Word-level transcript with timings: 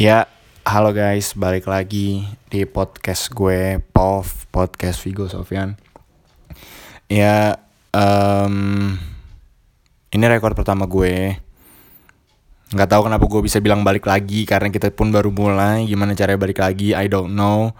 Ya, 0.00 0.32
halo 0.64 0.96
guys, 0.96 1.36
balik 1.36 1.68
lagi 1.68 2.24
di 2.48 2.64
podcast 2.64 3.28
gue, 3.36 3.84
POV, 3.92 4.48
podcast 4.48 4.96
Vigo 5.04 5.28
Sofyan. 5.28 5.76
Ya, 7.04 7.60
um, 7.92 8.96
ini 10.08 10.24
rekor 10.24 10.56
pertama 10.56 10.88
gue. 10.88 11.36
Nggak 12.72 12.88
tahu 12.88 13.12
kenapa 13.12 13.28
gue 13.28 13.44
bisa 13.44 13.60
bilang 13.60 13.84
balik 13.84 14.08
lagi, 14.08 14.48
karena 14.48 14.72
kita 14.72 14.88
pun 14.88 15.12
baru 15.12 15.28
mulai. 15.28 15.84
Gimana 15.84 16.16
caranya 16.16 16.48
balik 16.48 16.64
lagi, 16.64 16.96
I 16.96 17.04
don't 17.04 17.36
know. 17.36 17.76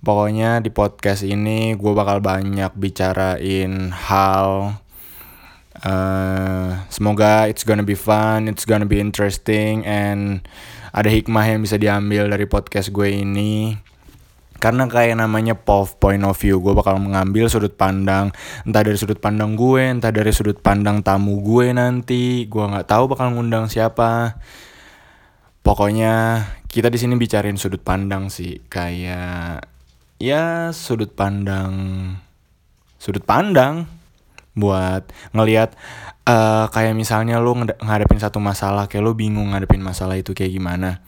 Pokoknya 0.00 0.64
di 0.64 0.72
podcast 0.72 1.28
ini 1.28 1.76
gue 1.76 1.92
bakal 1.92 2.24
banyak 2.24 2.72
bicarain 2.72 3.92
hal 3.92 4.80
Uh, 5.80 6.76
semoga 6.92 7.48
it's 7.48 7.64
gonna 7.64 7.86
be 7.86 7.96
fun, 7.96 8.50
it's 8.50 8.68
gonna 8.68 8.84
be 8.84 9.00
interesting, 9.00 9.80
and 9.88 10.44
ada 10.90 11.08
hikmah 11.10 11.46
yang 11.46 11.62
bisa 11.62 11.78
diambil 11.78 12.26
dari 12.26 12.46
podcast 12.46 12.90
gue 12.90 13.08
ini. 13.10 13.78
Karena 14.60 14.84
kayak 14.84 15.16
namanya 15.16 15.56
POV, 15.56 15.96
point 15.96 16.20
of 16.20 16.36
view, 16.36 16.60
gue 16.60 16.76
bakal 16.76 17.00
mengambil 17.00 17.48
sudut 17.48 17.72
pandang, 17.80 18.28
entah 18.68 18.84
dari 18.84 19.00
sudut 19.00 19.16
pandang 19.16 19.56
gue, 19.56 19.88
entah 19.88 20.12
dari 20.12 20.28
sudut 20.36 20.60
pandang 20.60 21.00
tamu 21.00 21.40
gue 21.40 21.72
nanti. 21.72 22.44
Gue 22.44 22.68
nggak 22.68 22.84
tahu 22.84 23.08
bakal 23.08 23.32
ngundang 23.32 23.72
siapa. 23.72 24.36
Pokoknya 25.64 26.44
kita 26.68 26.92
di 26.92 27.00
sini 27.00 27.16
bicarain 27.16 27.56
sudut 27.56 27.80
pandang 27.80 28.28
sih, 28.28 28.60
kayak 28.68 29.64
ya 30.20 30.76
sudut 30.76 31.16
pandang, 31.16 31.72
sudut 33.00 33.24
pandang 33.24 33.88
buat 34.52 35.08
ngelihat 35.32 35.72
uh, 36.26 36.66
kayak 36.68 36.92
misalnya 36.96 37.40
lo 37.40 37.56
ngadepin 37.56 38.20
satu 38.20 38.42
masalah 38.42 38.90
kayak 38.90 39.04
lo 39.04 39.12
bingung 39.16 39.52
ngadepin 39.54 39.80
masalah 39.80 40.18
itu 40.18 40.36
kayak 40.36 40.52
gimana. 40.52 41.00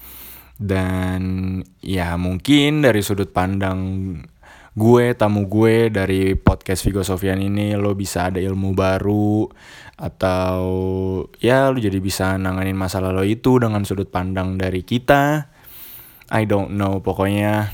Dan 0.62 1.58
ya 1.82 2.14
mungkin 2.14 2.86
dari 2.86 3.02
sudut 3.02 3.34
pandang 3.34 3.80
gue 4.72 5.12
tamu 5.12 5.50
gue 5.52 5.92
dari 5.92 6.32
podcast 6.32 6.88
Vigo 6.88 7.04
Sofian 7.04 7.44
ini 7.44 7.76
lo 7.76 7.92
bisa 7.92 8.32
ada 8.32 8.40
ilmu 8.40 8.72
baru 8.72 9.44
atau 10.00 10.64
ya 11.36 11.68
lo 11.68 11.76
jadi 11.76 12.00
bisa 12.00 12.40
nanganin 12.40 12.72
masalah 12.72 13.12
lo 13.12 13.20
itu 13.20 13.60
dengan 13.60 13.84
sudut 13.84 14.08
pandang 14.08 14.56
dari 14.56 14.80
kita. 14.86 15.50
I 16.32 16.48
don't 16.48 16.72
know 16.78 17.04
pokoknya 17.04 17.68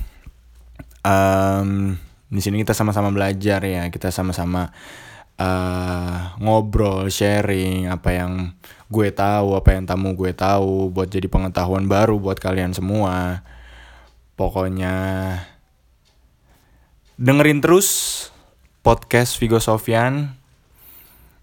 um, 1.07 1.95
di 2.29 2.41
sini 2.43 2.61
kita 2.61 2.75
sama-sama 2.75 3.15
belajar 3.15 3.63
ya. 3.65 3.87
Kita 3.89 4.11
sama-sama 4.11 4.69
uh, 5.39 6.35
ngobrol, 6.43 7.09
sharing 7.09 7.89
apa 7.89 8.11
yang 8.13 8.53
gue 8.91 9.09
tahu, 9.15 9.55
apa 9.57 9.79
yang 9.79 9.87
tamu 9.87 10.13
gue 10.13 10.35
tahu 10.35 10.93
buat 10.93 11.09
jadi 11.09 11.31
pengetahuan 11.31 11.87
baru 11.87 12.19
buat 12.19 12.37
kalian 12.37 12.75
semua. 12.75 13.47
Pokoknya 14.39 14.95
dengerin 17.19 17.59
terus 17.59 17.89
podcast 18.83 19.39
Vigo 19.39 19.59
Sofyan. 19.59 20.37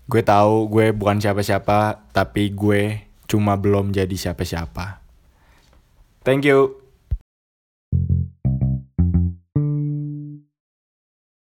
Gue 0.06 0.22
tahu 0.22 0.70
gue 0.70 0.94
bukan 0.94 1.18
siapa-siapa, 1.18 2.06
tapi 2.14 2.54
gue 2.54 3.10
cuma 3.26 3.58
belum 3.58 3.90
jadi 3.90 4.14
siapa-siapa. 4.14 5.02
Thank 6.22 6.46
you. 6.46 6.84